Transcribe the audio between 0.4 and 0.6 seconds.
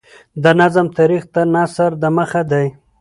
د